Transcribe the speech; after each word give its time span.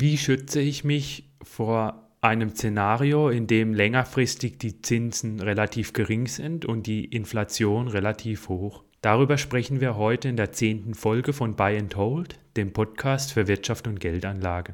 Wie 0.00 0.16
schütze 0.16 0.62
ich 0.62 0.82
mich 0.82 1.28
vor 1.42 2.08
einem 2.22 2.48
Szenario, 2.54 3.28
in 3.28 3.46
dem 3.46 3.74
längerfristig 3.74 4.58
die 4.58 4.80
Zinsen 4.80 5.40
relativ 5.40 5.92
gering 5.92 6.26
sind 6.26 6.64
und 6.64 6.86
die 6.86 7.04
Inflation 7.04 7.86
relativ 7.86 8.48
hoch? 8.48 8.82
Darüber 9.02 9.36
sprechen 9.36 9.82
wir 9.82 9.96
heute 9.96 10.30
in 10.30 10.38
der 10.38 10.52
zehnten 10.52 10.94
Folge 10.94 11.34
von 11.34 11.54
Buy 11.54 11.76
and 11.76 11.96
Hold, 11.96 12.38
dem 12.56 12.72
Podcast 12.72 13.34
für 13.34 13.46
Wirtschaft 13.46 13.86
und 13.86 14.00
Geldanlage. 14.00 14.72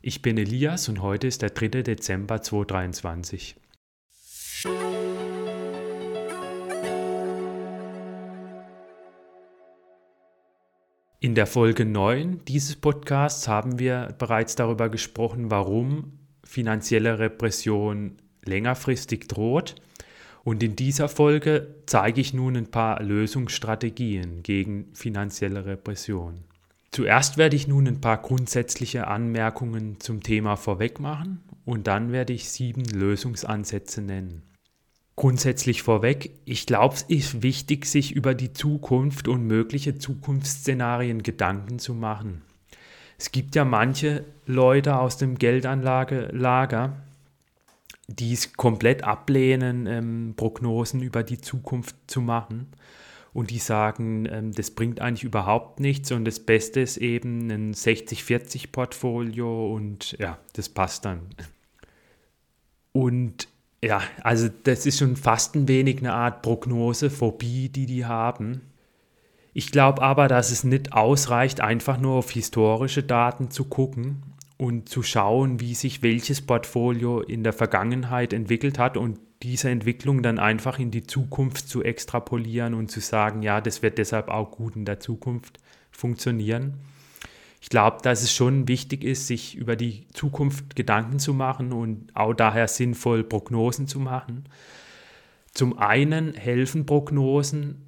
Ich 0.00 0.22
bin 0.22 0.38
Elias 0.38 0.88
und 0.88 1.02
heute 1.02 1.26
ist 1.26 1.42
der 1.42 1.50
3. 1.50 1.82
Dezember 1.82 2.40
2023. 2.40 3.54
In 11.18 11.34
der 11.34 11.46
Folge 11.46 11.86
9 11.86 12.44
dieses 12.46 12.76
Podcasts 12.76 13.48
haben 13.48 13.78
wir 13.78 14.14
bereits 14.18 14.54
darüber 14.54 14.90
gesprochen, 14.90 15.50
warum 15.50 16.12
finanzielle 16.44 17.18
Repression 17.18 18.18
längerfristig 18.44 19.26
droht. 19.26 19.76
Und 20.44 20.62
in 20.62 20.76
dieser 20.76 21.08
Folge 21.08 21.74
zeige 21.86 22.20
ich 22.20 22.34
nun 22.34 22.54
ein 22.54 22.70
paar 22.70 23.02
Lösungsstrategien 23.02 24.42
gegen 24.42 24.88
finanzielle 24.92 25.64
Repression. 25.64 26.44
Zuerst 26.92 27.38
werde 27.38 27.56
ich 27.56 27.66
nun 27.66 27.88
ein 27.88 28.02
paar 28.02 28.18
grundsätzliche 28.18 29.06
Anmerkungen 29.06 29.98
zum 30.00 30.22
Thema 30.22 30.56
vorweg 30.56 31.00
machen 31.00 31.42
und 31.64 31.86
dann 31.86 32.12
werde 32.12 32.34
ich 32.34 32.50
sieben 32.50 32.84
Lösungsansätze 32.84 34.02
nennen. 34.02 34.42
Grundsätzlich 35.16 35.82
vorweg, 35.82 36.30
ich 36.44 36.66
glaube, 36.66 36.94
es 36.94 37.02
ist 37.02 37.42
wichtig, 37.42 37.86
sich 37.86 38.12
über 38.12 38.34
die 38.34 38.52
Zukunft 38.52 39.28
und 39.28 39.46
mögliche 39.46 39.96
Zukunftsszenarien 39.96 41.22
Gedanken 41.22 41.78
zu 41.78 41.94
machen. 41.94 42.42
Es 43.18 43.32
gibt 43.32 43.54
ja 43.54 43.64
manche 43.64 44.26
Leute 44.44 44.98
aus 44.98 45.16
dem 45.16 45.38
Geldanlagelager, 45.38 47.00
die 48.08 48.34
es 48.34 48.52
komplett 48.52 49.04
ablehnen, 49.04 49.86
ähm, 49.86 50.34
Prognosen 50.36 51.00
über 51.00 51.22
die 51.22 51.40
Zukunft 51.40 51.96
zu 52.06 52.20
machen. 52.20 52.68
Und 53.32 53.50
die 53.50 53.58
sagen, 53.58 54.26
ähm, 54.30 54.52
das 54.52 54.70
bringt 54.70 55.00
eigentlich 55.00 55.24
überhaupt 55.24 55.80
nichts 55.80 56.12
und 56.12 56.26
das 56.26 56.40
Beste 56.40 56.80
ist 56.80 56.98
eben 56.98 57.50
ein 57.50 57.74
60-40-Portfolio 57.74 59.74
und 59.74 60.12
ja, 60.18 60.38
das 60.52 60.68
passt 60.68 61.06
dann. 61.06 61.20
Und 62.92 63.48
ja, 63.82 64.02
also 64.22 64.48
das 64.64 64.86
ist 64.86 64.98
schon 64.98 65.16
fast 65.16 65.54
ein 65.54 65.68
wenig 65.68 65.98
eine 65.98 66.12
Art 66.12 66.42
Prognosephobie, 66.42 67.68
die 67.68 67.86
die 67.86 68.04
haben. 68.04 68.62
Ich 69.52 69.70
glaube 69.70 70.02
aber, 70.02 70.28
dass 70.28 70.50
es 70.50 70.64
nicht 70.64 70.92
ausreicht, 70.92 71.60
einfach 71.60 71.98
nur 71.98 72.16
auf 72.16 72.30
historische 72.30 73.02
Daten 73.02 73.50
zu 73.50 73.64
gucken 73.64 74.22
und 74.58 74.88
zu 74.88 75.02
schauen, 75.02 75.60
wie 75.60 75.74
sich 75.74 76.02
welches 76.02 76.42
Portfolio 76.42 77.20
in 77.20 77.42
der 77.42 77.52
Vergangenheit 77.52 78.32
entwickelt 78.32 78.78
hat 78.78 78.96
und 78.96 79.18
diese 79.42 79.68
Entwicklung 79.68 80.22
dann 80.22 80.38
einfach 80.38 80.78
in 80.78 80.90
die 80.90 81.06
Zukunft 81.06 81.68
zu 81.68 81.82
extrapolieren 81.82 82.74
und 82.74 82.90
zu 82.90 83.00
sagen, 83.00 83.42
ja, 83.42 83.60
das 83.60 83.82
wird 83.82 83.98
deshalb 83.98 84.28
auch 84.28 84.50
gut 84.50 84.76
in 84.76 84.86
der 84.86 85.00
Zukunft 85.00 85.58
funktionieren 85.90 86.74
ich 87.66 87.70
glaube, 87.70 87.98
dass 88.00 88.22
es 88.22 88.32
schon 88.32 88.68
wichtig 88.68 89.02
ist, 89.02 89.26
sich 89.26 89.56
über 89.56 89.74
die 89.74 90.06
Zukunft 90.12 90.76
Gedanken 90.76 91.18
zu 91.18 91.34
machen 91.34 91.72
und 91.72 92.14
auch 92.14 92.32
daher 92.32 92.68
sinnvoll 92.68 93.24
Prognosen 93.24 93.88
zu 93.88 93.98
machen. 93.98 94.44
Zum 95.52 95.76
einen 95.76 96.32
helfen 96.34 96.86
Prognosen, 96.86 97.84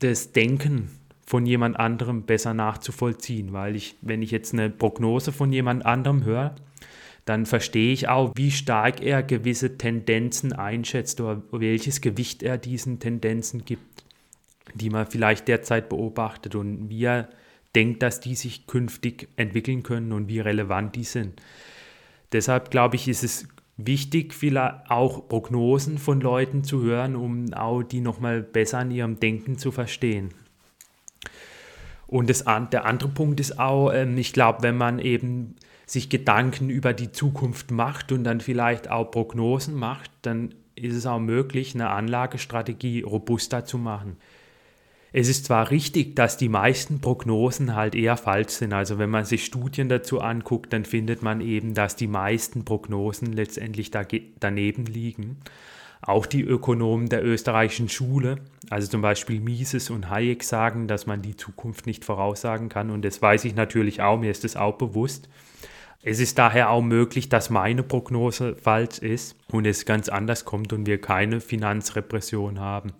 das 0.00 0.32
Denken 0.32 0.90
von 1.24 1.46
jemand 1.46 1.80
anderem 1.80 2.24
besser 2.24 2.52
nachzuvollziehen, 2.52 3.54
weil 3.54 3.74
ich, 3.74 3.96
wenn 4.02 4.20
ich 4.20 4.32
jetzt 4.32 4.52
eine 4.52 4.68
Prognose 4.68 5.32
von 5.32 5.50
jemand 5.50 5.86
anderem 5.86 6.26
höre, 6.26 6.54
dann 7.24 7.46
verstehe 7.46 7.94
ich 7.94 8.10
auch, 8.10 8.32
wie 8.34 8.50
stark 8.50 9.00
er 9.00 9.22
gewisse 9.22 9.78
Tendenzen 9.78 10.52
einschätzt 10.52 11.22
oder 11.22 11.40
welches 11.52 12.02
Gewicht 12.02 12.42
er 12.42 12.58
diesen 12.58 12.98
Tendenzen 12.98 13.64
gibt, 13.64 14.04
die 14.74 14.90
man 14.90 15.06
vielleicht 15.06 15.48
derzeit 15.48 15.88
beobachtet 15.88 16.54
und 16.54 16.90
wie 16.90 17.04
er 17.04 17.30
denkt, 17.74 18.02
dass 18.02 18.20
die 18.20 18.34
sich 18.34 18.66
künftig 18.66 19.28
entwickeln 19.36 19.82
können 19.82 20.12
und 20.12 20.28
wie 20.28 20.40
relevant 20.40 20.96
die 20.96 21.04
sind. 21.04 21.40
Deshalb 22.32 22.70
glaube 22.70 22.96
ich, 22.96 23.08
ist 23.08 23.24
es 23.24 23.48
wichtig, 23.76 24.34
vielleicht 24.34 24.90
auch 24.90 25.28
Prognosen 25.28 25.98
von 25.98 26.20
Leuten 26.20 26.64
zu 26.64 26.82
hören, 26.82 27.16
um 27.16 27.52
auch 27.54 27.82
die 27.82 28.00
nochmal 28.00 28.42
besser 28.42 28.82
in 28.82 28.90
ihrem 28.90 29.20
Denken 29.20 29.58
zu 29.58 29.70
verstehen. 29.70 30.30
Und 32.06 32.28
das, 32.28 32.44
der 32.44 32.84
andere 32.84 33.08
Punkt 33.08 33.40
ist 33.40 33.58
auch, 33.58 33.90
ähm, 33.90 34.18
ich 34.18 34.34
glaube, 34.34 34.62
wenn 34.62 34.76
man 34.76 34.98
eben 34.98 35.56
sich 35.86 36.10
Gedanken 36.10 36.68
über 36.68 36.92
die 36.92 37.12
Zukunft 37.12 37.70
macht 37.70 38.12
und 38.12 38.24
dann 38.24 38.40
vielleicht 38.40 38.90
auch 38.90 39.10
Prognosen 39.10 39.74
macht, 39.74 40.10
dann 40.22 40.54
ist 40.74 40.94
es 40.94 41.06
auch 41.06 41.18
möglich, 41.18 41.74
eine 41.74 41.90
Anlagestrategie 41.90 43.02
robuster 43.02 43.64
zu 43.64 43.78
machen. 43.78 44.16
Es 45.14 45.28
ist 45.28 45.44
zwar 45.44 45.70
richtig, 45.70 46.16
dass 46.16 46.38
die 46.38 46.48
meisten 46.48 47.00
Prognosen 47.00 47.74
halt 47.74 47.94
eher 47.94 48.16
falsch 48.16 48.52
sind. 48.52 48.72
Also 48.72 48.98
wenn 48.98 49.10
man 49.10 49.26
sich 49.26 49.44
Studien 49.44 49.90
dazu 49.90 50.20
anguckt, 50.20 50.72
dann 50.72 50.86
findet 50.86 51.22
man 51.22 51.42
eben, 51.42 51.74
dass 51.74 51.96
die 51.96 52.06
meisten 52.06 52.64
Prognosen 52.64 53.32
letztendlich 53.32 53.90
daneben 53.90 54.86
liegen. 54.86 55.36
Auch 56.00 56.24
die 56.24 56.42
Ökonomen 56.42 57.10
der 57.10 57.24
österreichischen 57.24 57.88
Schule, 57.88 58.36
also 58.70 58.88
zum 58.88 59.02
Beispiel 59.02 59.38
Mises 59.38 59.90
und 59.90 60.08
Hayek, 60.08 60.42
sagen, 60.42 60.88
dass 60.88 61.06
man 61.06 61.22
die 61.22 61.36
Zukunft 61.36 61.86
nicht 61.86 62.04
voraussagen 62.04 62.70
kann. 62.70 62.90
Und 62.90 63.04
das 63.04 63.20
weiß 63.20 63.44
ich 63.44 63.54
natürlich 63.54 64.00
auch, 64.00 64.18
mir 64.18 64.30
ist 64.30 64.44
das 64.44 64.56
auch 64.56 64.78
bewusst. 64.78 65.28
Es 66.02 66.18
ist 66.18 66.38
daher 66.38 66.70
auch 66.70 66.82
möglich, 66.82 67.28
dass 67.28 67.50
meine 67.50 67.84
Prognose 67.84 68.56
falsch 68.56 68.98
ist 68.98 69.36
und 69.52 69.66
es 69.66 69.84
ganz 69.84 70.08
anders 70.08 70.44
kommt 70.44 70.72
und 70.72 70.86
wir 70.86 71.00
keine 71.00 71.40
Finanzrepression 71.40 72.58
haben. 72.58 72.92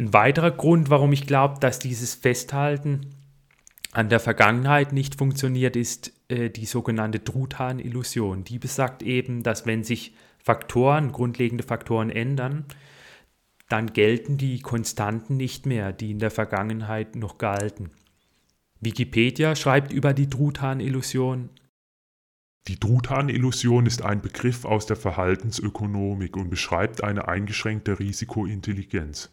Ein 0.00 0.14
weiterer 0.14 0.50
Grund, 0.50 0.88
warum 0.88 1.12
ich 1.12 1.26
glaube, 1.26 1.60
dass 1.60 1.78
dieses 1.78 2.14
Festhalten 2.14 3.10
an 3.92 4.08
der 4.08 4.18
Vergangenheit 4.18 4.94
nicht 4.94 5.16
funktioniert, 5.16 5.76
ist 5.76 6.14
äh, 6.28 6.48
die 6.48 6.64
sogenannte 6.64 7.22
Truthahn-Illusion. 7.22 8.44
Die 8.44 8.58
besagt 8.58 9.02
eben, 9.02 9.42
dass 9.42 9.66
wenn 9.66 9.84
sich 9.84 10.14
Faktoren, 10.38 11.12
grundlegende 11.12 11.64
Faktoren 11.64 12.08
ändern, 12.08 12.64
dann 13.68 13.92
gelten 13.92 14.38
die 14.38 14.60
Konstanten 14.60 15.36
nicht 15.36 15.66
mehr, 15.66 15.92
die 15.92 16.12
in 16.12 16.18
der 16.18 16.30
Vergangenheit 16.30 17.14
noch 17.14 17.36
galten. 17.36 17.90
Wikipedia 18.80 19.54
schreibt 19.54 19.92
über 19.92 20.14
die 20.14 20.30
Truthahn-Illusion. 20.30 21.50
Die 22.68 22.76
Truthahn-Illusion 22.76 23.84
ist 23.84 24.00
ein 24.00 24.22
Begriff 24.22 24.64
aus 24.64 24.86
der 24.86 24.96
Verhaltensökonomik 24.96 26.38
und 26.38 26.48
beschreibt 26.48 27.04
eine 27.04 27.28
eingeschränkte 27.28 27.98
Risikointelligenz. 27.98 29.30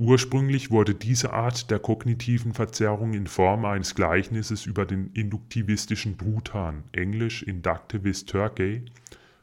Ursprünglich 0.00 0.70
wurde 0.70 0.94
diese 0.94 1.34
Art 1.34 1.70
der 1.70 1.78
kognitiven 1.78 2.54
Verzerrung 2.54 3.12
in 3.12 3.26
Form 3.26 3.66
eines 3.66 3.94
Gleichnisses 3.94 4.64
über 4.64 4.86
den 4.86 5.10
induktivistischen 5.12 6.16
Truthahn 6.16 6.84
(englisch 6.92 7.42
Inductivist 7.42 8.30
Turkey) 8.30 8.86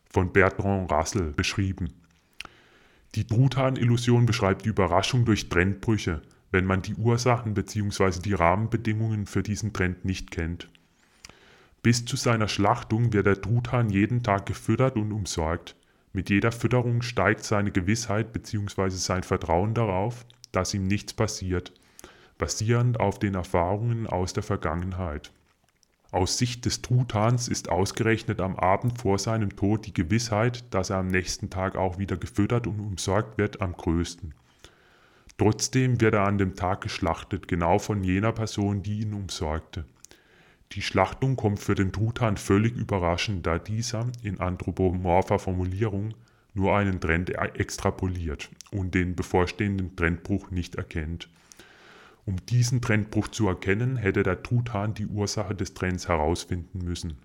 von 0.09 0.34
Bertrand 0.34 0.91
Russell 0.91 1.31
beschrieben. 1.31 1.94
Die 3.13 3.28
Truthahn-Illusion 3.28 4.25
beschreibt 4.25 4.66
die 4.66 4.69
Überraschung 4.69 5.25
durch 5.25 5.47
Trendbrüche, 5.47 6.23
wenn 6.50 6.66
man 6.66 6.81
die 6.81 6.96
Ursachen 6.96 7.53
bzw. 7.53 8.19
die 8.22 8.34
Rahmenbedingungen 8.34 9.28
für 9.28 9.44
diesen 9.44 9.73
Trend 9.73 10.06
nicht 10.06 10.31
kennt. 10.31 10.69
Bis 11.84 12.03
zu 12.03 12.16
seiner 12.16 12.47
Schlachtung 12.47 13.13
wird 13.13 13.28
der 13.28 13.40
Truthahn 13.40 13.91
jeden 13.91 14.23
Tag 14.23 14.47
gefüttert 14.47 14.96
und 14.96 15.12
umsorgt. 15.12 15.75
Mit 16.13 16.31
jeder 16.31 16.51
Fütterung 16.51 17.03
steigt 17.03 17.44
seine 17.44 17.69
Gewissheit 17.69 18.34
bzw. 18.34 18.90
sein 18.90 19.22
Vertrauen 19.22 19.75
darauf 19.75 20.25
dass 20.57 20.73
ihm 20.73 20.88
nichts 20.88 21.13
passiert, 21.13 21.72
basierend 22.40 23.00
auf 23.00 23.19
den 23.19 23.35
Erfahrungen 23.35 24.07
aus 24.07 24.34
der 24.34 24.41
Vergangenheit. 24.41 25.31
Aus 26.09 26.40
Sicht 26.40 26.66
des 26.66 26.81
Truthahns 26.81 27.47
ist 27.47 27.70
ausgerechnet 27.70 28.41
am 28.41 28.55
Abend 28.55 28.99
vor 28.99 29.20
seinem 29.20 29.55
Tod 29.55 29.85
die 29.85 29.93
Gewissheit, 29.93 30.66
dass 30.73 30.90
er 30.90 30.97
am 30.97 31.09
nächsten 31.09 31.52
Tag 31.52 31.76
auch 31.76 31.99
wieder 31.99 32.17
gefüttert 32.17 32.66
und 32.66 32.79
umsorgt 32.79 33.37
wird, 33.37 33.61
am 33.61 33.73
größten. 33.73 34.34
Trotzdem 35.37 36.02
wird 36.02 36.16
er 36.16 36.26
an 36.26 36.40
dem 36.40 36.55
Tag 36.55 36.82
geschlachtet, 36.82 37.47
genau 37.47 37.78
von 37.78 38.03
jener 38.03 38.32
Person, 38.32 38.82
die 38.82 39.02
ihn 39.02 39.14
umsorgte. 39.14 39.85
Die 40.72 40.82
Schlachtung 40.82 41.35
kommt 41.35 41.59
für 41.59 41.76
den 41.76 41.91
Truthahn 41.91 42.35
völlig 42.35 42.76
überraschend, 42.76 43.46
da 43.46 43.59
dieser 43.59 44.08
in 44.23 44.40
anthropomorpher 44.40 45.37
Formulierung 45.37 46.16
nur 46.58 46.76
einen 46.76 47.00
Trend 47.00 47.30
extrapoliert 47.30 48.50
und 48.72 48.94
den 48.94 49.16
bevorstehenden 49.16 49.96
Trendbruch 49.96 50.52
nicht 50.52 50.76
erkennt. 50.76 51.30
Um 52.26 52.36
diesen 52.48 52.82
Trendbruch 52.82 53.30
zu 53.30 53.48
erkennen, 53.48 53.96
hätte 53.96 54.24
der 54.24 54.44
Truthahn 54.44 54.94
die 54.94 55.06
Ursache 55.06 55.56
des 55.56 55.74
Trends 55.74 56.09
herausfinden 56.09 56.84
müssen. 56.84 57.18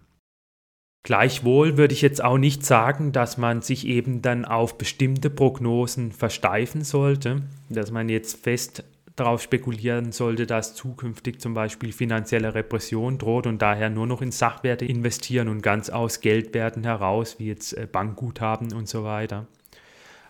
Gleichwohl 1.05 1.77
würde 1.77 1.95
ich 1.95 2.03
jetzt 2.03 2.23
auch 2.23 2.39
nicht 2.39 2.65
sagen, 2.65 3.11
dass 3.11 3.37
man 3.37 3.61
sich 3.61 3.89
eben 3.89 4.23
dann 4.23 4.45
auf 4.45 4.79
bestimmte 4.79 5.31
Prognosen 5.31 6.13
versteifen 6.13 6.85
sollte, 6.85 7.43
dass 7.69 7.91
man 7.91 8.09
jetzt 8.09 8.45
fest 8.45 8.85
darauf 9.17 9.43
spekulieren 9.43 10.13
sollte, 10.13 10.47
dass 10.47 10.75
zukünftig 10.75 11.41
zum 11.41 11.55
Beispiel 11.55 11.93
finanzielle 11.93 12.55
Repression 12.55 13.19
droht 13.19 13.47
und 13.47 13.61
daher 13.61 13.91
nur 13.91 14.07
noch 14.07 14.23
in 14.23 14.33
Sachwerte 14.33 14.85
investieren 14.85 15.49
und 15.49 15.63
ganz 15.63 15.91
aus 15.91 16.21
Geldwerten 16.21 16.85
heraus, 16.85 17.39
wie 17.39 17.47
jetzt 17.47 17.75
äh, 17.75 17.87
Bankguthaben 17.91 18.73
und 18.73 18.89
so 18.89 19.05
weiter. 19.05 19.47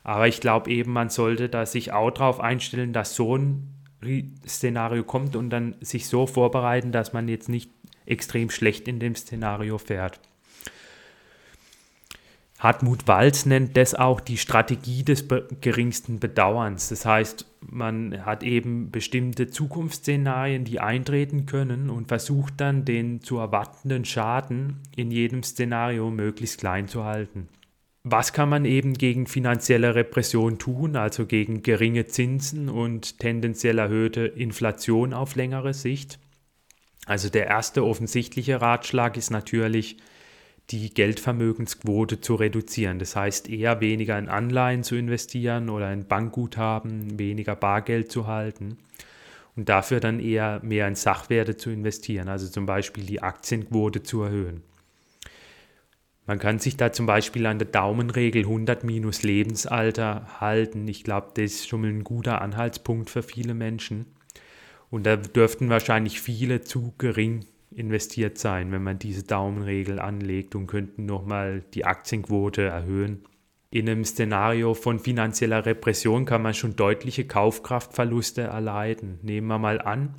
Aber 0.05 0.27
ich 0.27 0.41
glaube 0.41 0.71
eben, 0.71 0.93
man 0.93 1.11
sollte 1.11 1.49
da 1.49 1.65
sich 1.65 1.93
auch 1.93 2.11
darauf 2.11 2.41
einstellen, 2.41 2.93
dass 2.93 3.15
so 3.15 3.37
ein 3.37 3.69
Szenario 4.47 5.05
kommt 5.05 5.37
und 5.37 5.51
dann 5.51 5.77
sich 5.81 6.09
so 6.09 6.27
vorbereiten, 6.27 6.91
dass 6.91 7.13
man 7.13 7.29
jetzt 7.29 7.49
nicht 7.49 7.71
extrem 8.05 8.51
schlecht 8.51 8.89
in 8.89 8.99
dem 8.99 9.15
Szenario 9.15 9.79
fährt. 9.79 10.21
Hartmut 12.63 13.09
Walz 13.09 13.45
nennt 13.45 13.77
das 13.77 13.97
auch 13.97 14.21
die 14.21 14.37
Strategie 14.37 15.03
des 15.03 15.27
geringsten 15.61 16.21
Bedauerns. 16.21 16.91
Das 16.91 17.05
heißt, 17.05 17.45
man 17.61 18.25
hat 18.25 18.45
eben 18.45 18.93
bestimmte 18.93 19.49
Zukunftsszenarien, 19.49 20.65
die 20.65 20.79
eintreten 20.79 21.47
können 21.47 21.91
und 21.91 22.07
versucht 22.07 22.61
dann 22.61 22.85
den 22.85 23.21
zu 23.21 23.39
erwartenden 23.39 24.05
Schaden 24.05 24.79
in 24.95 25.11
jedem 25.11 25.43
Szenario 25.43 26.09
möglichst 26.11 26.61
klein 26.61 26.87
zu 26.87 27.03
halten. 27.03 27.49
Was 28.05 28.33
kann 28.33 28.49
man 28.49 28.65
eben 28.65 28.95
gegen 28.95 29.27
finanzielle 29.27 29.97
Repression 29.97 30.61
tun, 30.61 30.95
also 30.95 31.27
gegen 31.27 31.65
geringe 31.65 32.07
Zinsen 32.07 32.69
und 32.69 33.19
tendenziell 33.19 33.79
erhöhte 33.81 34.21
Inflation 34.21 35.15
auf 35.15 35.35
längere 35.35 35.75
Sicht? 35.75 36.21
Also 37.07 37.29
der 37.29 37.49
erste 37.49 37.85
offensichtliche 37.85 38.61
Ratschlag 38.61 39.17
ist 39.17 39.31
natürlich, 39.31 39.97
die 40.81 40.95
Geldvermögensquote 40.95 42.21
zu 42.21 42.35
reduzieren. 42.35 42.99
Das 42.99 43.17
heißt, 43.17 43.49
eher 43.49 43.81
weniger 43.81 44.19
in 44.19 44.29
Anleihen 44.29 44.83
zu 44.83 44.97
investieren 44.97 45.69
oder 45.69 45.93
in 45.93 46.07
Bankguthaben, 46.07 47.19
weniger 47.19 47.57
Bargeld 47.57 48.11
zu 48.11 48.27
halten 48.27 48.79
und 49.57 49.69
dafür 49.69 50.01
dann 50.01 50.21
eher 50.21 50.61
mehr 50.63 50.89
in 50.89 50.95
Sachwerte 50.95 51.57
zu 51.57 51.71
investieren, 51.71 52.29
also 52.29 52.49
zum 52.49 52.67
Beispiel 52.67 53.05
die 53.05 53.23
Aktienquote 53.23 54.03
zu 54.03 54.23
erhöhen. 54.23 54.63
Man 56.27 56.39
kann 56.39 56.61
sich 56.61 56.77
da 56.77 56.93
zum 56.93 57.07
Beispiel 57.07 57.47
an 57.47 57.59
der 57.59 57.69
Daumenregel 57.69 58.43
100 58.43 58.85
minus 58.85 59.25
Lebensalter 59.25 60.41
halten. 60.41 60.87
Ich 60.87 61.03
glaube, 61.03 61.29
das 61.35 61.53
ist 61.53 61.69
schon 61.69 61.85
ein 61.85 62.05
guter 62.05 62.41
Anhaltspunkt 62.41 63.11
für 63.11 63.25
viele 63.25 63.55
Menschen. 63.55 64.07
Und 64.89 65.05
da 65.05 65.17
dürften 65.17 65.69
wahrscheinlich 65.69 66.21
viele 66.21 66.61
zu 66.61 66.95
gering 66.97 67.45
investiert 67.77 68.39
sein, 68.39 68.73
wenn 68.73 68.83
man 68.83 68.99
diese 68.99 69.25
Daumenregel 69.25 69.99
anlegt 69.99 70.55
und 70.55 70.67
könnten 70.67 71.07
nochmal 71.07 71.63
die 71.75 71.85
Aktienquote 71.85 72.63
erhöhen. 72.63 73.25
In 73.71 73.89
einem 73.89 74.05
Szenario 74.05 74.75
von 74.75 74.99
finanzieller 74.99 75.65
Repression 75.65 76.27
kann 76.27 76.43
man 76.43 76.53
schon 76.53 76.77
deutliche 76.77 77.27
Kaufkraftverluste 77.27 78.43
erleiden. 78.43 79.19
Nehmen 79.23 79.47
wir 79.47 79.59
mal 79.59 79.81
an, 79.81 80.15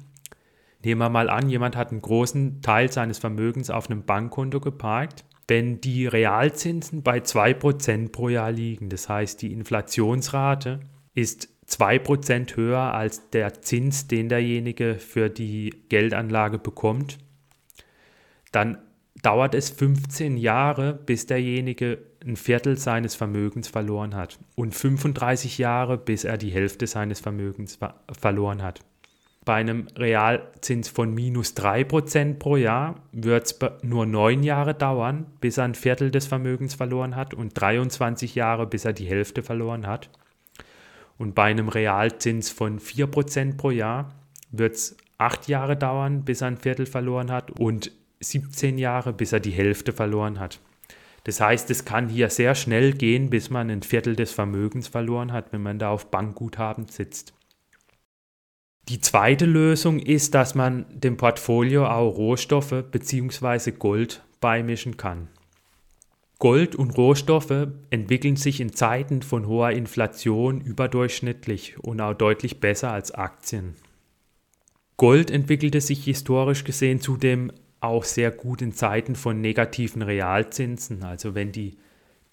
nehmen 0.83 0.99
wir 0.99 1.09
mal 1.09 1.29
an, 1.29 1.49
jemand 1.49 1.75
hat 1.75 1.91
einen 1.91 2.01
großen 2.01 2.61
Teil 2.61 2.91
seines 2.91 3.19
Vermögens 3.19 3.69
auf 3.69 3.89
einem 3.89 4.05
Bankkonto 4.05 4.59
geparkt. 4.59 5.23
Wenn 5.47 5.81
die 5.81 6.07
Realzinsen 6.07 7.03
bei 7.03 7.19
2% 7.19 8.11
pro 8.11 8.29
Jahr 8.29 8.51
liegen, 8.51 8.89
das 8.89 9.07
heißt 9.07 9.41
die 9.41 9.51
Inflationsrate 9.51 10.79
ist 11.13 11.49
2% 11.67 12.55
höher 12.55 12.93
als 12.93 13.29
der 13.29 13.61
Zins, 13.61 14.07
den 14.07 14.29
derjenige 14.29 14.95
für 14.95 15.29
die 15.29 15.83
Geldanlage 15.89 16.57
bekommt, 16.57 17.19
dann 18.53 18.77
dauert 19.21 19.55
es 19.55 19.69
15 19.69 20.37
Jahre, 20.37 20.93
bis 20.93 21.25
derjenige 21.25 21.99
ein 22.25 22.37
Viertel 22.37 22.77
seines 22.77 23.15
Vermögens 23.15 23.67
verloren 23.67 24.15
hat 24.15 24.39
und 24.55 24.73
35 24.73 25.57
Jahre, 25.57 25.97
bis 25.97 26.23
er 26.23 26.37
die 26.37 26.51
Hälfte 26.51 26.87
seines 26.87 27.19
Vermögens 27.19 27.75
ver 27.75 27.95
verloren 28.11 28.61
hat. 28.61 28.79
Bei 29.45 29.55
einem 29.55 29.87
Realzins 29.97 30.87
von 30.87 31.13
minus 31.13 31.57
3% 31.57 32.35
pro 32.35 32.55
Jahr 32.55 32.95
wird 33.11 33.45
es 33.45 33.59
nur 33.81 34.05
9 34.05 34.41
Jahre 34.43 34.73
dauern, 34.73 35.25
bis 35.41 35.57
er 35.57 35.65
ein 35.65 35.75
Viertel 35.75 36.11
des 36.11 36.27
Vermögens 36.27 36.75
verloren 36.75 37.17
hat 37.17 37.33
und 37.33 37.59
23 37.59 38.35
Jahre, 38.35 38.67
bis 38.67 38.85
er 38.85 38.93
die 38.93 39.07
Hälfte 39.07 39.43
verloren 39.43 39.85
hat. 39.85 40.09
Und 41.17 41.35
bei 41.35 41.43
einem 41.43 41.67
Realzins 41.67 42.51
von 42.51 42.79
4% 42.79 43.57
pro 43.57 43.71
Jahr 43.71 44.13
wird 44.51 44.75
es 44.75 44.95
8 45.17 45.49
Jahre 45.49 45.75
dauern, 45.75 46.23
bis 46.23 46.41
er 46.41 46.47
ein 46.47 46.57
Viertel 46.57 46.85
verloren 46.85 47.29
hat 47.29 47.51
und 47.59 47.91
17 48.23 48.77
Jahre, 48.77 49.13
bis 49.13 49.33
er 49.33 49.39
die 49.39 49.51
Hälfte 49.51 49.93
verloren 49.93 50.39
hat. 50.39 50.59
Das 51.25 51.39
heißt, 51.39 51.69
es 51.71 51.85
kann 51.85 52.09
hier 52.09 52.29
sehr 52.29 52.55
schnell 52.55 52.93
gehen, 52.93 53.29
bis 53.29 53.49
man 53.49 53.69
ein 53.69 53.83
Viertel 53.83 54.15
des 54.15 54.31
Vermögens 54.31 54.87
verloren 54.87 55.31
hat, 55.31 55.53
wenn 55.53 55.61
man 55.61 55.79
da 55.79 55.89
auf 55.89 56.11
Bankguthaben 56.11 56.87
sitzt. 56.87 57.33
Die 58.89 58.99
zweite 58.99 59.45
Lösung 59.45 59.99
ist, 59.99 60.35
dass 60.35 60.55
man 60.55 60.85
dem 60.89 61.15
Portfolio 61.15 61.87
auch 61.87 62.17
Rohstoffe 62.17 62.83
bzw. 62.91 63.71
Gold 63.71 64.21
beimischen 64.41 64.97
kann. 64.97 65.29
Gold 66.39 66.75
und 66.75 66.97
Rohstoffe 66.97 67.67
entwickeln 67.89 68.35
sich 68.35 68.59
in 68.59 68.73
Zeiten 68.73 69.21
von 69.21 69.47
hoher 69.47 69.71
Inflation 69.71 70.59
überdurchschnittlich 70.59 71.79
und 71.79 72.01
auch 72.01 72.13
deutlich 72.13 72.59
besser 72.59 72.91
als 72.91 73.11
Aktien. 73.11 73.75
Gold 74.97 75.31
entwickelte 75.31 75.79
sich 75.79 76.03
historisch 76.03 76.65
gesehen 76.65 76.99
zudem 76.99 77.53
auch 77.83 78.03
sehr 78.03 78.31
gut 78.31 78.61
in 78.61 78.73
Zeiten 78.73 79.15
von 79.15 79.41
negativen 79.41 80.01
Realzinsen, 80.01 81.03
also 81.03 81.35
wenn 81.35 81.51
die 81.51 81.77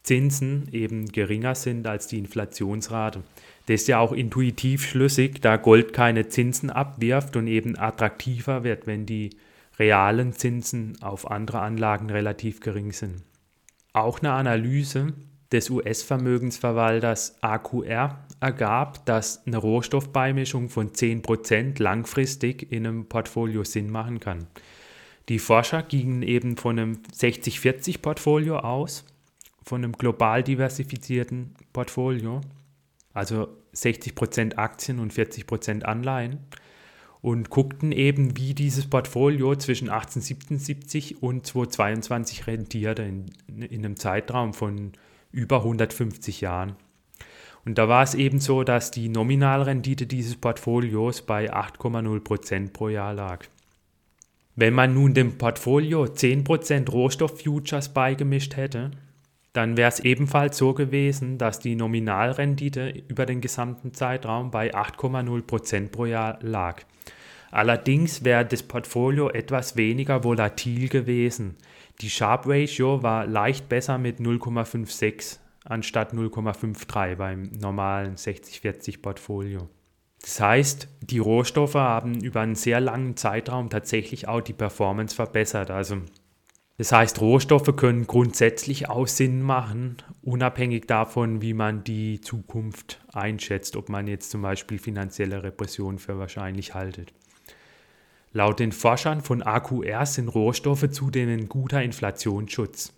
Zinsen 0.03 0.69
eben 0.73 1.07
geringer 1.07 1.55
sind 1.55 1.87
als 1.87 2.07
die 2.07 2.19
Inflationsrate. 2.19 3.23
Das 3.67 3.83
ist 3.83 3.89
ja 3.89 3.99
auch 3.99 4.13
intuitiv 4.13 4.87
schlüssig, 4.87 5.41
da 5.43 5.57
Gold 5.57 5.93
keine 5.93 6.29
Zinsen 6.29 6.71
abwirft 6.71 7.37
und 7.37 7.47
eben 7.47 7.79
attraktiver 7.79 8.65
wird, 8.65 8.87
wenn 8.87 9.07
die 9.07 9.31
realen 9.79 10.33
Zinsen 10.33 10.97
auf 11.03 11.31
andere 11.31 11.61
Anlagen 11.61 12.11
relativ 12.11 12.61
gering 12.61 12.93
sind. 12.93 13.23
Auch 13.93 14.21
eine 14.21 14.33
Analyse 14.33 15.15
des 15.53 15.69
US-Vermögensverwalters 15.69 17.43
AQR 17.43 18.25
ergab, 18.41 19.05
dass 19.05 19.47
eine 19.47 19.57
Rohstoffbeimischung 19.57 20.69
von 20.69 20.91
10% 20.93 21.83
langfristig 21.83 22.71
in 22.71 22.87
einem 22.87 23.07
Portfolio 23.07 23.65
Sinn 23.65 23.91
machen 23.91 24.21
kann. 24.21 24.47
Die 25.31 25.39
Forscher 25.39 25.85
gingen 25.85 26.23
eben 26.23 26.57
von 26.57 26.77
einem 26.77 26.99
60-40-Portfolio 27.17 28.59
aus, 28.59 29.05
von 29.63 29.85
einem 29.85 29.93
global 29.93 30.43
diversifizierten 30.43 31.55
Portfolio, 31.73 32.41
also 33.15 33.47
60% 33.73 34.57
Aktien 34.57 34.99
und 34.99 35.15
40% 35.15 35.85
Anleihen, 35.85 36.41
und 37.21 37.49
guckten 37.49 37.93
eben, 37.93 38.37
wie 38.37 38.55
dieses 38.55 38.91
Portfolio 38.91 39.55
zwischen 39.55 39.89
1877 39.89 41.23
und 41.23 41.47
2022 41.47 42.49
rentierte 42.49 43.03
in, 43.03 43.27
in 43.47 43.85
einem 43.85 43.95
Zeitraum 43.95 44.53
von 44.53 44.95
über 45.31 45.59
150 45.59 46.41
Jahren. 46.41 46.75
Und 47.65 47.79
da 47.79 47.89
war 47.89 48.03
es 48.03 48.17
eben 48.17 48.41
so, 48.41 48.65
dass 48.65 48.91
die 48.91 49.09
Nominalrendite 49.09 50.09
dieses 50.09 50.35
Portfolios 50.35 51.23
bei 51.23 51.55
8,0% 51.55 52.73
pro 52.73 52.89
Jahr 52.89 53.15
lag. 53.15 53.47
Wenn 54.57 54.75
man 54.75 54.95
nun 54.95 55.15
dem 55.15 55.39
Portfolio 55.39 56.05
10% 56.05 56.91
Rohstofffutures 56.91 57.91
beigemischt 57.91 58.57
hätte, 58.57 58.91
dann 59.53 59.77
wäre 59.77 59.89
es 59.89 60.01
ebenfalls 60.01 60.59
so 60.59 60.75
gewesen, 60.75 61.39
dass 61.39 61.59
die 61.59 61.75
Nominalrendite 61.75 62.91
über 63.09 63.27
den 63.27 63.41
gesamten 63.41 63.95
Zeitraum 63.95 64.51
bei 64.51 64.75
8,0% 64.75 65.89
pro 65.89 66.05
Jahr 66.07 66.39
lag. 66.43 66.83
Allerdings 67.51 68.25
wäre 68.25 68.45
das 68.45 68.63
Portfolio 68.63 69.29
etwas 69.29 69.77
weniger 69.77 70.23
volatil 70.23 70.89
gewesen. 70.89 71.57
Die 72.01 72.11
Sharp 72.11 72.47
Ratio 72.47 73.03
war 73.03 73.27
leicht 73.27 73.69
besser 73.69 73.99
mit 73.99 74.21
0,56 74.21 75.39
anstatt 75.65 76.15
0,53 76.15 77.17
beim 77.17 77.51
normalen 77.61 78.17
60-40 78.17 79.03
Portfolio. 79.03 79.69
Das 80.31 80.41
heißt, 80.41 80.89
die 81.01 81.19
Rohstoffe 81.19 81.75
haben 81.75 82.21
über 82.21 82.41
einen 82.41 82.55
sehr 82.55 82.79
langen 82.79 83.17
Zeitraum 83.17 83.69
tatsächlich 83.69 84.29
auch 84.29 84.41
die 84.41 84.53
Performance 84.53 85.13
verbessert. 85.13 85.73
Also 85.73 86.03
das 86.79 86.93
heißt, 86.93 87.21
Rohstoffe 87.21 87.75
können 87.75 88.07
grundsätzlich 88.07 88.89
auch 88.89 89.09
Sinn 89.09 89.43
machen, 89.43 89.97
unabhängig 90.23 90.87
davon, 90.87 91.43
wie 91.43 91.53
man 91.53 91.83
die 91.83 92.21
Zukunft 92.21 93.05
einschätzt, 93.13 93.75
ob 93.75 93.89
man 93.89 94.07
jetzt 94.07 94.31
zum 94.31 94.43
Beispiel 94.43 94.79
finanzielle 94.79 95.43
Repression 95.43 95.99
für 95.99 96.21
wahrscheinlich 96.21 96.75
haltet. 96.75 97.13
Laut 98.33 98.61
den 98.61 98.71
Forschern 98.71 99.23
von 99.23 99.43
AQR 99.43 100.07
sind 100.07 100.29
Rohstoffe 100.29 100.89
zudem 100.93 101.29
ein 101.29 101.49
guter 101.49 101.83
Inflationsschutz. 101.83 102.93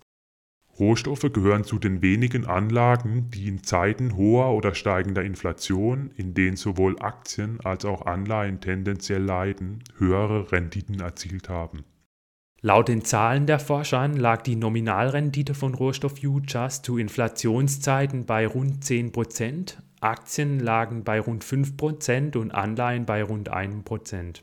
Rohstoffe 0.79 1.31
gehören 1.31 1.63
zu 1.63 1.77
den 1.77 2.01
wenigen 2.01 2.45
Anlagen, 2.45 3.29
die 3.29 3.47
in 3.47 3.63
Zeiten 3.63 4.15
hoher 4.15 4.51
oder 4.53 4.73
steigender 4.73 5.23
Inflation, 5.23 6.11
in 6.15 6.33
denen 6.33 6.57
sowohl 6.57 6.97
Aktien 6.99 7.59
als 7.63 7.85
auch 7.85 8.05
Anleihen 8.05 8.59
tendenziell 8.59 9.21
leiden, 9.21 9.83
höhere 9.97 10.51
Renditen 10.51 10.99
erzielt 10.99 11.47
haben. 11.49 11.83
Laut 12.61 12.87
den 12.87 13.03
Zahlen 13.03 13.45
der 13.45 13.59
Forscher 13.59 14.07
lag 14.07 14.41
die 14.41 14.55
Nominalrendite 14.55 15.53
von 15.53 15.75
Rohstoff-Futures 15.75 16.81
zu 16.81 16.97
Inflationszeiten 16.97 18.25
bei 18.25 18.47
rund 18.47 18.83
10%, 18.83 19.75
Aktien 19.99 20.59
lagen 20.59 21.03
bei 21.03 21.19
rund 21.19 21.45
5% 21.45 22.37
und 22.37 22.51
Anleihen 22.51 23.05
bei 23.05 23.23
rund 23.23 23.53
1%. 23.53 24.41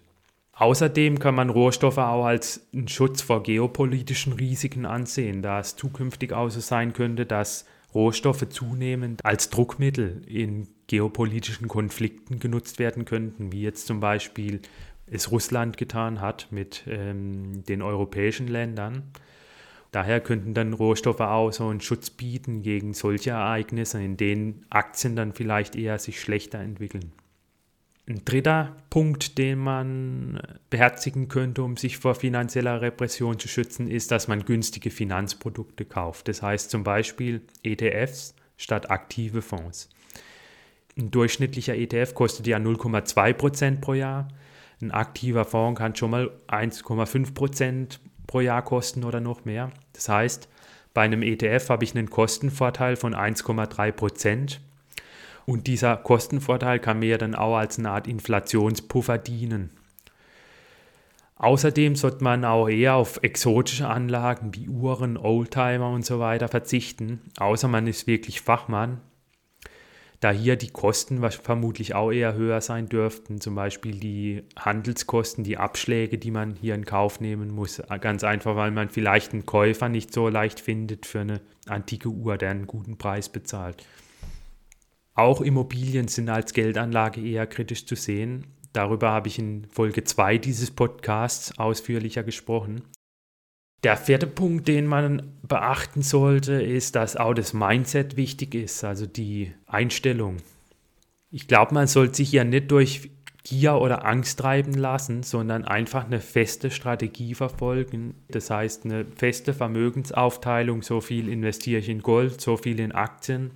Außerdem 0.60 1.18
kann 1.18 1.34
man 1.34 1.48
Rohstoffe 1.48 1.96
auch 1.96 2.26
als 2.26 2.68
einen 2.74 2.86
Schutz 2.86 3.22
vor 3.22 3.42
geopolitischen 3.42 4.34
Risiken 4.34 4.84
ansehen, 4.84 5.40
da 5.40 5.58
es 5.58 5.74
zukünftig 5.74 6.34
auch 6.34 6.50
so 6.50 6.60
sein 6.60 6.92
könnte, 6.92 7.24
dass 7.24 7.64
Rohstoffe 7.94 8.46
zunehmend 8.50 9.24
als 9.24 9.48
Druckmittel 9.48 10.20
in 10.26 10.68
geopolitischen 10.86 11.66
Konflikten 11.66 12.40
genutzt 12.40 12.78
werden 12.78 13.06
könnten, 13.06 13.52
wie 13.52 13.62
jetzt 13.62 13.86
zum 13.86 14.00
Beispiel 14.00 14.60
es 15.06 15.30
Russland 15.30 15.78
getan 15.78 16.20
hat 16.20 16.48
mit 16.50 16.84
ähm, 16.86 17.64
den 17.64 17.80
europäischen 17.80 18.46
Ländern. 18.46 19.12
Daher 19.92 20.20
könnten 20.20 20.52
dann 20.52 20.74
Rohstoffe 20.74 21.20
auch 21.20 21.52
so 21.52 21.68
einen 21.68 21.80
Schutz 21.80 22.10
bieten 22.10 22.60
gegen 22.60 22.92
solche 22.92 23.30
Ereignisse, 23.30 24.02
in 24.02 24.18
denen 24.18 24.66
Aktien 24.68 25.16
dann 25.16 25.32
vielleicht 25.32 25.74
eher 25.74 25.98
sich 25.98 26.20
schlechter 26.20 26.58
entwickeln. 26.58 27.12
Ein 28.10 28.24
dritter 28.24 28.74
Punkt, 28.90 29.38
den 29.38 29.60
man 29.60 30.40
beherzigen 30.68 31.28
könnte, 31.28 31.62
um 31.62 31.76
sich 31.76 31.96
vor 31.96 32.16
finanzieller 32.16 32.82
Repression 32.82 33.38
zu 33.38 33.46
schützen, 33.46 33.88
ist, 33.88 34.10
dass 34.10 34.26
man 34.26 34.44
günstige 34.44 34.90
Finanzprodukte 34.90 35.84
kauft. 35.84 36.26
Das 36.26 36.42
heißt 36.42 36.72
zum 36.72 36.82
Beispiel 36.82 37.40
ETFs 37.62 38.34
statt 38.56 38.90
aktive 38.90 39.42
Fonds. 39.42 39.90
Ein 40.98 41.12
durchschnittlicher 41.12 41.76
ETF 41.76 42.14
kostet 42.14 42.48
ja 42.48 42.56
0,2% 42.56 43.80
pro 43.80 43.94
Jahr. 43.94 44.26
Ein 44.82 44.90
aktiver 44.90 45.44
Fonds 45.44 45.78
kann 45.78 45.94
schon 45.94 46.10
mal 46.10 46.32
1,5% 46.48 48.00
pro 48.26 48.40
Jahr 48.40 48.64
kosten 48.64 49.04
oder 49.04 49.20
noch 49.20 49.44
mehr. 49.44 49.70
Das 49.92 50.08
heißt, 50.08 50.48
bei 50.94 51.02
einem 51.02 51.22
ETF 51.22 51.68
habe 51.68 51.84
ich 51.84 51.94
einen 51.94 52.10
Kostenvorteil 52.10 52.96
von 52.96 53.14
1,3 53.14 53.92
Und 55.50 55.66
dieser 55.66 55.96
Kostenvorteil 55.96 56.78
kann 56.78 57.00
mir 57.00 57.18
dann 57.18 57.34
auch 57.34 57.56
als 57.56 57.78
eine 57.78 57.90
Art 57.90 58.06
Inflationspuffer 58.06 59.18
dienen. 59.18 59.70
Außerdem 61.36 61.96
sollte 61.96 62.22
man 62.22 62.44
auch 62.44 62.68
eher 62.68 62.94
auf 62.94 63.18
exotische 63.22 63.88
Anlagen 63.88 64.54
wie 64.54 64.68
Uhren, 64.68 65.16
Oldtimer 65.16 65.90
und 65.90 66.04
so 66.04 66.20
weiter 66.20 66.48
verzichten, 66.48 67.20
außer 67.38 67.66
man 67.66 67.86
ist 67.86 68.06
wirklich 68.06 68.42
Fachmann 68.42 69.00
da 70.20 70.30
hier 70.30 70.56
die 70.56 70.68
Kosten 70.68 71.22
vermutlich 71.30 71.94
auch 71.94 72.12
eher 72.12 72.34
höher 72.34 72.60
sein 72.60 72.90
dürften, 72.90 73.40
zum 73.40 73.54
Beispiel 73.54 73.98
die 73.98 74.42
Handelskosten, 74.54 75.44
die 75.44 75.56
Abschläge, 75.56 76.18
die 76.18 76.30
man 76.30 76.56
hier 76.56 76.74
in 76.74 76.84
Kauf 76.84 77.20
nehmen 77.20 77.50
muss, 77.50 77.82
ganz 78.02 78.22
einfach, 78.22 78.54
weil 78.54 78.70
man 78.70 78.90
vielleicht 78.90 79.32
einen 79.32 79.46
Käufer 79.46 79.88
nicht 79.88 80.12
so 80.12 80.28
leicht 80.28 80.60
findet 80.60 81.06
für 81.06 81.20
eine 81.20 81.40
antike 81.66 82.10
Uhr, 82.10 82.36
der 82.36 82.50
einen 82.50 82.66
guten 82.66 82.98
Preis 82.98 83.30
bezahlt. 83.30 83.86
Auch 85.20 85.42
Immobilien 85.42 86.08
sind 86.08 86.30
als 86.30 86.54
Geldanlage 86.54 87.20
eher 87.20 87.46
kritisch 87.46 87.84
zu 87.84 87.94
sehen. 87.94 88.46
Darüber 88.72 89.10
habe 89.10 89.28
ich 89.28 89.38
in 89.38 89.66
Folge 89.70 90.02
2 90.02 90.38
dieses 90.38 90.70
Podcasts 90.70 91.58
ausführlicher 91.58 92.22
gesprochen. 92.22 92.84
Der 93.84 93.98
vierte 93.98 94.26
Punkt, 94.26 94.66
den 94.66 94.86
man 94.86 95.34
beachten 95.42 96.00
sollte, 96.00 96.54
ist, 96.54 96.96
dass 96.96 97.18
auch 97.18 97.34
das 97.34 97.52
Mindset 97.52 98.16
wichtig 98.16 98.54
ist, 98.54 98.82
also 98.82 99.04
die 99.04 99.52
Einstellung. 99.66 100.38
Ich 101.30 101.46
glaube, 101.46 101.74
man 101.74 101.86
sollte 101.86 102.14
sich 102.14 102.32
ja 102.32 102.44
nicht 102.44 102.70
durch 102.70 103.10
Gier 103.44 103.74
oder 103.74 104.06
Angst 104.06 104.38
treiben 104.38 104.72
lassen, 104.72 105.22
sondern 105.22 105.66
einfach 105.66 106.06
eine 106.06 106.20
feste 106.20 106.70
Strategie 106.70 107.34
verfolgen. 107.34 108.14
Das 108.28 108.48
heißt, 108.48 108.86
eine 108.86 109.04
feste 109.16 109.52
Vermögensaufteilung, 109.52 110.80
so 110.80 111.02
viel 111.02 111.28
investiere 111.28 111.80
ich 111.80 111.90
in 111.90 112.00
Gold, 112.00 112.40
so 112.40 112.56
viel 112.56 112.80
in 112.80 112.92
Aktien 112.92 113.50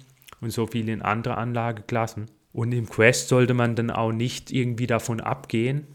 und 0.44 0.50
so 0.50 0.66
viel 0.66 0.88
in 0.88 1.02
andere 1.02 1.36
Anlageklassen. 1.36 2.26
Und 2.52 2.72
im 2.72 2.88
Quest 2.88 3.28
sollte 3.28 3.54
man 3.54 3.74
dann 3.74 3.90
auch 3.90 4.12
nicht 4.12 4.52
irgendwie 4.52 4.86
davon 4.86 5.20
abgehen, 5.20 5.88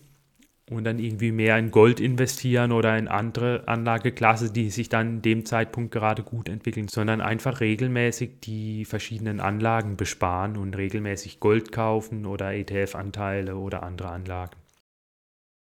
und 0.70 0.84
dann 0.84 1.00
irgendwie 1.00 1.32
mehr 1.32 1.58
in 1.58 1.72
Gold 1.72 2.00
investieren 2.00 2.72
oder 2.72 2.98
in 2.98 3.08
andere 3.08 3.64
Anlageklasse, 3.68 4.52
die 4.52 4.70
sich 4.70 4.90
dann 4.90 5.16
in 5.16 5.22
dem 5.22 5.46
Zeitpunkt 5.46 5.92
gerade 5.92 6.24
gut 6.24 6.48
entwickeln, 6.48 6.88
sondern 6.88 7.22
einfach 7.22 7.60
regelmäßig 7.60 8.42
die 8.42 8.86
verschiedenen 8.86 9.40
Anlagen 9.40 9.98
besparen 9.98 10.58
und 10.58 10.78
regelmäßig 10.78 11.40
Gold 11.40 11.72
kaufen 11.72 12.26
oder 12.26 12.54
ETF-Anteile 12.54 13.56
oder 13.56 13.84
andere 13.84 14.10
Anlagen. 14.10 14.59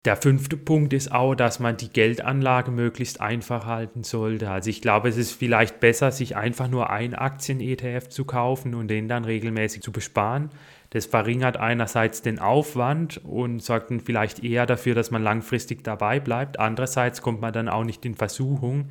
Der 0.07 0.15
fünfte 0.15 0.55
Punkt 0.55 0.93
ist 0.93 1.11
auch, 1.11 1.35
dass 1.35 1.59
man 1.59 1.75
die 1.75 1.89
Geldanlage 1.89 2.71
möglichst 2.71 3.19
einfach 3.19 3.65
halten 3.65 4.05
sollte. 4.05 4.49
Also 4.49 4.69
ich 4.69 4.81
glaube, 4.81 5.09
es 5.09 5.17
ist 5.17 5.33
vielleicht 5.33 5.81
besser, 5.81 6.13
sich 6.13 6.37
einfach 6.37 6.69
nur 6.69 6.89
ein 6.89 7.13
Aktien-ETF 7.13 8.07
zu 8.07 8.23
kaufen 8.23 8.73
und 8.73 8.87
den 8.87 9.09
dann 9.09 9.25
regelmäßig 9.25 9.81
zu 9.81 9.91
besparen. 9.91 10.49
Das 10.91 11.07
verringert 11.07 11.57
einerseits 11.57 12.21
den 12.21 12.39
Aufwand 12.39 13.17
und 13.25 13.61
sorgt 13.61 13.91
dann 13.91 13.99
vielleicht 13.99 14.45
eher 14.45 14.65
dafür, 14.65 14.95
dass 14.95 15.11
man 15.11 15.23
langfristig 15.23 15.83
dabei 15.83 16.21
bleibt. 16.21 16.57
Andererseits 16.57 17.21
kommt 17.21 17.41
man 17.41 17.51
dann 17.51 17.67
auch 17.67 17.83
nicht 17.83 18.05
in 18.05 18.15
Versuchung, 18.15 18.89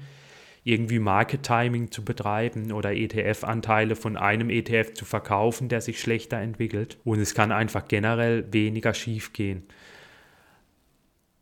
irgendwie 0.65 0.99
Market 0.99 1.45
Timing 1.45 1.91
zu 1.93 2.05
betreiben 2.05 2.73
oder 2.73 2.93
ETF-Anteile 2.93 3.97
von 3.97 4.19
einem 4.19 4.51
ETF 4.51 4.93
zu 4.93 5.07
verkaufen, 5.07 5.71
der 5.71 5.81
sich 5.81 5.99
schlechter 5.99 6.37
entwickelt. 6.37 6.99
Und 7.05 7.21
es 7.21 7.35
kann 7.35 7.53
einfach 7.53 7.89
generell 7.89 8.53
weniger 8.53 8.93
schief 8.93 9.33
gehen. 9.33 9.63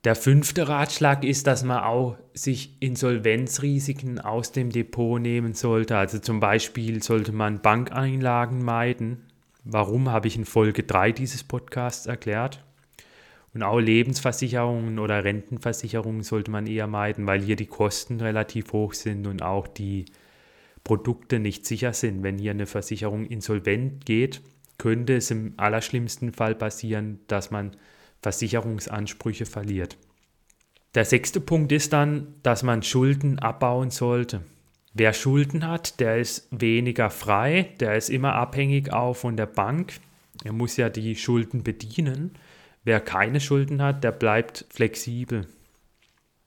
Der 0.04 0.14
fünfte 0.14 0.68
Ratschlag 0.68 1.24
ist, 1.24 1.46
dass 1.46 1.64
man 1.64 1.82
auch 1.82 2.18
sich 2.34 2.76
Insolvenzrisiken 2.80 4.20
aus 4.20 4.52
dem 4.52 4.68
Depot 4.68 5.18
nehmen 5.18 5.54
sollte. 5.54 5.96
Also 5.96 6.18
zum 6.18 6.40
Beispiel 6.40 7.02
sollte 7.02 7.32
man 7.32 7.62
Bankeinlagen 7.62 8.62
meiden. 8.62 9.22
Warum 9.64 10.10
habe 10.10 10.28
ich 10.28 10.36
in 10.36 10.44
Folge 10.44 10.82
3 10.82 11.12
dieses 11.12 11.42
Podcasts 11.42 12.04
erklärt? 12.04 12.62
Und 13.54 13.62
auch 13.62 13.78
Lebensversicherungen 13.78 14.98
oder 14.98 15.24
Rentenversicherungen 15.24 16.22
sollte 16.22 16.50
man 16.50 16.66
eher 16.66 16.86
meiden, 16.86 17.26
weil 17.26 17.40
hier 17.40 17.56
die 17.56 17.64
Kosten 17.64 18.20
relativ 18.20 18.74
hoch 18.74 18.92
sind 18.92 19.26
und 19.26 19.42
auch 19.42 19.66
die 19.66 20.04
Produkte 20.82 21.38
nicht 21.38 21.64
sicher 21.64 21.94
sind. 21.94 22.22
Wenn 22.22 22.36
hier 22.36 22.50
eine 22.50 22.66
Versicherung 22.66 23.24
insolvent 23.24 24.04
geht, 24.04 24.42
könnte 24.76 25.16
es 25.16 25.30
im 25.30 25.54
allerschlimmsten 25.56 26.34
Fall 26.34 26.54
passieren, 26.54 27.20
dass 27.26 27.50
man 27.50 27.70
Versicherungsansprüche 28.24 29.44
verliert. 29.44 29.98
Der 30.94 31.04
sechste 31.04 31.40
Punkt 31.40 31.72
ist 31.72 31.92
dann, 31.92 32.34
dass 32.42 32.62
man 32.62 32.82
Schulden 32.82 33.38
abbauen 33.38 33.90
sollte. 33.90 34.40
Wer 34.94 35.12
Schulden 35.12 35.66
hat, 35.66 36.00
der 36.00 36.18
ist 36.18 36.48
weniger 36.50 37.10
frei, 37.10 37.74
der 37.80 37.96
ist 37.96 38.08
immer 38.08 38.34
abhängig 38.34 38.92
auch 38.92 39.14
von 39.14 39.36
der 39.36 39.46
Bank. 39.46 40.00
Er 40.42 40.52
muss 40.52 40.78
ja 40.78 40.88
die 40.88 41.16
Schulden 41.16 41.64
bedienen. 41.64 42.30
Wer 42.82 43.00
keine 43.00 43.40
Schulden 43.40 43.82
hat, 43.82 44.02
der 44.04 44.12
bleibt 44.12 44.64
flexibel. 44.70 45.46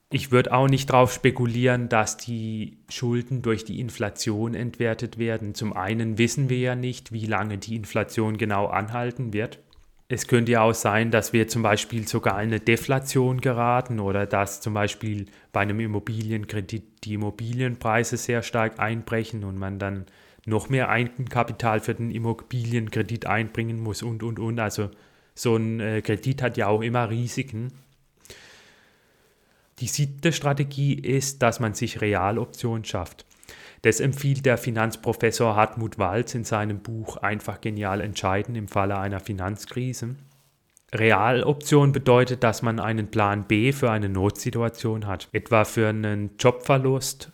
Ich 0.10 0.32
würde 0.32 0.54
auch 0.54 0.70
nicht 0.70 0.90
darauf 0.90 1.14
spekulieren, 1.14 1.90
dass 1.90 2.18
die 2.18 2.78
Schulden 2.90 3.42
durch 3.44 3.66
die 3.66 3.80
Inflation 3.80 4.56
entwertet 4.56 5.20
werden. 5.20 5.54
Zum 5.54 5.74
einen 5.74 6.18
wissen 6.18 6.50
wir 6.50 6.60
ja 6.60 6.76
nicht, 6.76 7.12
wie 7.12 7.26
lange 7.26 7.58
die 7.60 7.76
Inflation 7.76 8.38
genau 8.38 8.66
anhalten 8.68 9.34
wird 9.34 9.60
es 10.10 10.28
könnte 10.28 10.54
ja 10.54 10.62
auch 10.62 10.74
sein, 10.74 11.12
dass 11.12 11.34
wir 11.34 11.48
zum 11.48 11.64
Beispiel 11.64 12.08
sogar 12.08 12.42
in 12.42 12.50
eine 12.50 12.60
Deflation 12.62 13.42
geraten 13.42 14.00
oder 14.00 14.26
dass 14.26 14.62
zum 14.62 14.74
Beispiel 14.74 15.26
bei 15.52 15.62
einem 15.62 15.80
Immobilienkredit 15.82 17.04
die 17.04 17.16
Immobilienpreise 17.16 18.16
sehr 18.16 18.42
stark 18.42 18.80
einbrechen 18.80 19.44
und 19.44 19.58
man 19.58 19.80
dann 19.80 20.06
noch 20.46 20.70
mehr 20.70 20.88
Eigenkapital 20.88 21.82
für 21.82 21.94
den 21.94 22.10
Immobilienkredit 22.10 23.26
einbringen 23.26 23.82
muss 23.82 24.02
und, 24.02 24.24
und, 24.24 24.40
und. 24.40 24.60
Also 24.60 24.90
so 25.36 25.58
ein 25.58 25.82
äh, 25.82 26.02
Kredit 26.02 26.42
hat 26.42 26.56
ja 26.56 26.68
auch 26.68 26.82
immer 26.82 27.10
Risiken. 27.10 27.74
Die 29.80 29.88
siebte 29.88 30.32
Strategie 30.32 30.94
ist, 30.94 31.42
dass 31.42 31.60
man 31.60 31.74
sich 31.74 32.00
Realoptionen 32.00 32.86
schafft. 32.86 33.27
Das 33.82 34.00
empfiehlt 34.00 34.46
der 34.46 34.58
Finanzprofessor 34.58 35.56
Hartmut 35.56 36.00
Walz 36.00 36.34
in 36.34 36.44
seinem 36.44 36.80
Buch 36.80 37.18
Einfach 37.18 37.62
genial 37.62 38.02
entscheiden 38.02 38.56
im 38.56 38.68
Falle 38.68 38.98
einer 38.98 39.20
Finanzkrise. 39.20 40.16
Realoption 40.94 41.92
bedeutet, 41.92 42.44
dass 42.44 42.62
man 42.62 42.80
einen 42.80 43.12
Plan 43.12 43.44
B 43.44 43.74
für 43.74 43.92
eine 43.92 44.10
Notsituation 44.10 45.06
hat, 45.06 45.28
etwa 45.34 45.66
für 45.66 45.90
einen 45.90 46.32
Jobverlust. 46.40 47.32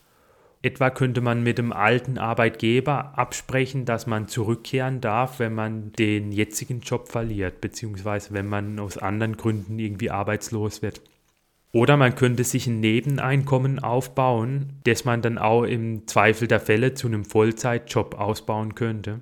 Etwa 0.63 0.89
könnte 0.89 1.21
man 1.21 1.43
mit 1.43 1.57
dem 1.57 1.71
alten 1.71 2.17
Arbeitgeber 2.17 3.17
absprechen, 3.17 3.85
dass 3.85 4.07
man 4.07 4.27
zurückkehren 4.27 5.01
darf, 5.01 5.39
wenn 5.39 5.53
man 5.53 5.91
den 5.91 6.31
jetzigen 6.31 6.79
Job 6.79 7.09
verliert, 7.09 7.61
beziehungsweise 7.61 8.33
wenn 8.33 8.47
man 8.47 8.79
aus 8.79 8.97
anderen 8.97 9.37
Gründen 9.37 9.77
irgendwie 9.77 10.09
arbeitslos 10.09 10.81
wird. 10.81 11.01
Oder 11.75 11.97
man 11.97 12.13
könnte 12.13 12.43
sich 12.43 12.67
ein 12.67 12.79
Nebeneinkommen 12.81 13.79
aufbauen, 13.79 14.79
das 14.83 15.05
man 15.05 15.23
dann 15.23 15.39
auch 15.39 15.63
im 15.63 16.07
Zweifel 16.07 16.47
der 16.47 16.59
Fälle 16.59 16.93
zu 16.93 17.07
einem 17.07 17.25
Vollzeitjob 17.25 18.13
ausbauen 18.13 18.75
könnte. 18.75 19.21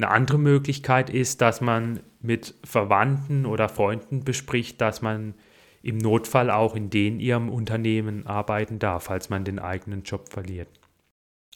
Eine 0.00 0.10
andere 0.10 0.38
Möglichkeit 0.38 1.10
ist, 1.10 1.42
dass 1.42 1.60
man 1.60 2.00
mit 2.22 2.54
Verwandten 2.64 3.44
oder 3.44 3.68
Freunden 3.68 4.24
bespricht, 4.24 4.80
dass 4.80 5.02
man 5.02 5.34
im 5.82 5.98
Notfall 5.98 6.50
auch 6.50 6.74
in 6.74 6.88
den 6.88 7.20
ihrem 7.20 7.50
Unternehmen 7.50 8.26
arbeiten 8.26 8.78
darf, 8.78 9.04
falls 9.04 9.28
man 9.28 9.44
den 9.44 9.58
eigenen 9.58 10.04
Job 10.04 10.30
verliert. 10.30 10.68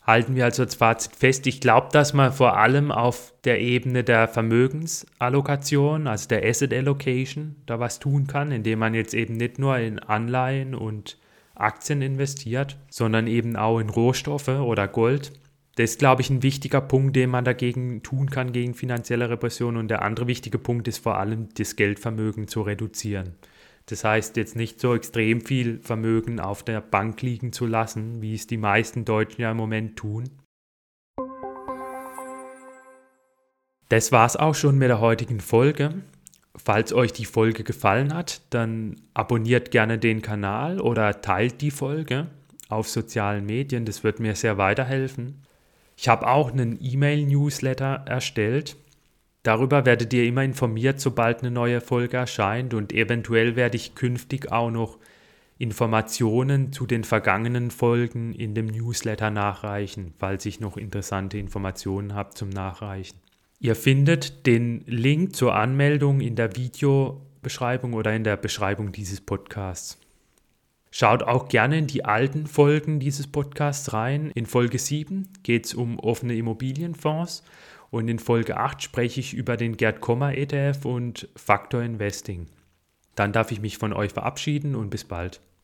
Halten 0.04 0.34
wir 0.34 0.44
also 0.44 0.64
als 0.64 0.74
Fazit 0.74 1.14
fest, 1.14 1.46
ich 1.46 1.60
glaube, 1.60 1.88
dass 1.92 2.12
man 2.12 2.32
vor 2.32 2.56
allem 2.56 2.90
auf 2.90 3.32
der 3.44 3.60
Ebene 3.60 4.02
der 4.02 4.26
Vermögensallokation, 4.26 6.08
also 6.08 6.26
der 6.28 6.44
Asset 6.44 6.72
Allocation, 6.74 7.54
da 7.66 7.78
was 7.78 8.00
tun 8.00 8.26
kann, 8.26 8.50
indem 8.50 8.80
man 8.80 8.94
jetzt 8.94 9.14
eben 9.14 9.36
nicht 9.36 9.60
nur 9.60 9.78
in 9.78 10.00
Anleihen 10.00 10.74
und 10.74 11.18
Aktien 11.54 12.02
investiert, 12.02 12.78
sondern 12.90 13.28
eben 13.28 13.54
auch 13.56 13.78
in 13.78 13.90
Rohstoffe 13.90 14.48
oder 14.48 14.88
Gold. 14.88 15.32
Das 15.76 15.90
ist, 15.90 15.98
glaube 16.00 16.20
ich, 16.20 16.30
ein 16.30 16.42
wichtiger 16.42 16.80
Punkt, 16.80 17.14
den 17.16 17.30
man 17.30 17.44
dagegen 17.44 18.02
tun 18.02 18.28
kann, 18.28 18.52
gegen 18.52 18.74
finanzielle 18.74 19.30
Repression. 19.30 19.76
Und 19.76 19.88
der 19.88 20.02
andere 20.02 20.26
wichtige 20.26 20.58
Punkt 20.58 20.88
ist 20.88 20.98
vor 20.98 21.18
allem, 21.18 21.48
das 21.54 21.76
Geldvermögen 21.76 22.48
zu 22.48 22.62
reduzieren. 22.62 23.36
Das 23.86 24.04
heißt, 24.04 24.36
jetzt 24.36 24.56
nicht 24.56 24.80
so 24.80 24.94
extrem 24.94 25.40
viel 25.40 25.80
Vermögen 25.80 26.40
auf 26.40 26.62
der 26.62 26.80
Bank 26.80 27.20
liegen 27.22 27.52
zu 27.52 27.66
lassen, 27.66 28.22
wie 28.22 28.34
es 28.34 28.46
die 28.46 28.56
meisten 28.56 29.04
Deutschen 29.04 29.42
ja 29.42 29.50
im 29.50 29.56
Moment 29.56 29.96
tun. 29.96 30.30
Das 33.88 34.10
war 34.10 34.24
es 34.24 34.36
auch 34.36 34.54
schon 34.54 34.78
mit 34.78 34.88
der 34.88 35.00
heutigen 35.00 35.40
Folge. 35.40 36.02
Falls 36.54 36.92
euch 36.92 37.12
die 37.12 37.24
Folge 37.24 37.64
gefallen 37.64 38.14
hat, 38.14 38.42
dann 38.50 38.96
abonniert 39.14 39.70
gerne 39.70 39.98
den 39.98 40.22
Kanal 40.22 40.80
oder 40.80 41.20
teilt 41.20 41.60
die 41.60 41.70
Folge 41.70 42.28
auf 42.68 42.88
sozialen 42.88 43.44
Medien. 43.44 43.84
Das 43.84 44.04
wird 44.04 44.20
mir 44.20 44.34
sehr 44.34 44.58
weiterhelfen. 44.58 45.42
Ich 45.96 46.08
habe 46.08 46.26
auch 46.26 46.50
einen 46.50 46.78
E-Mail-Newsletter 46.80 48.04
erstellt. 48.06 48.76
Darüber 49.42 49.84
werdet 49.84 50.12
ihr 50.12 50.24
immer 50.24 50.44
informiert, 50.44 51.00
sobald 51.00 51.40
eine 51.40 51.50
neue 51.50 51.80
Folge 51.80 52.16
erscheint 52.16 52.74
und 52.74 52.92
eventuell 52.92 53.56
werde 53.56 53.76
ich 53.76 53.94
künftig 53.94 54.52
auch 54.52 54.70
noch 54.70 54.98
Informationen 55.58 56.72
zu 56.72 56.86
den 56.86 57.04
vergangenen 57.04 57.70
Folgen 57.70 58.32
in 58.34 58.54
dem 58.54 58.66
Newsletter 58.66 59.30
nachreichen, 59.30 60.12
falls 60.18 60.46
ich 60.46 60.60
noch 60.60 60.76
interessante 60.76 61.38
Informationen 61.38 62.14
habe 62.14 62.34
zum 62.34 62.50
Nachreichen. 62.50 63.18
Ihr 63.58 63.76
findet 63.76 64.46
den 64.46 64.82
Link 64.86 65.36
zur 65.36 65.54
Anmeldung 65.54 66.20
in 66.20 66.34
der 66.34 66.56
Videobeschreibung 66.56 67.94
oder 67.94 68.14
in 68.14 68.24
der 68.24 68.36
Beschreibung 68.36 68.90
dieses 68.90 69.20
Podcasts. 69.20 69.98
Schaut 70.90 71.22
auch 71.22 71.48
gerne 71.48 71.78
in 71.78 71.86
die 71.86 72.04
alten 72.04 72.46
Folgen 72.46 73.00
dieses 73.00 73.26
Podcasts 73.26 73.92
rein. 73.92 74.30
In 74.34 74.46
Folge 74.46 74.78
7 74.78 75.28
geht 75.42 75.66
es 75.66 75.74
um 75.74 75.98
offene 75.98 76.34
Immobilienfonds 76.34 77.44
und 77.92 78.08
in 78.08 78.18
Folge 78.18 78.56
8 78.56 78.82
spreche 78.82 79.20
ich 79.20 79.34
über 79.34 79.56
den 79.56 79.76
Gerd 79.76 80.00
Kommer 80.00 80.34
ETF 80.36 80.86
und 80.86 81.28
Factor 81.36 81.82
Investing. 81.82 82.48
Dann 83.14 83.32
darf 83.32 83.52
ich 83.52 83.60
mich 83.60 83.76
von 83.76 83.92
euch 83.92 84.12
verabschieden 84.12 84.74
und 84.74 84.88
bis 84.88 85.04
bald. 85.04 85.42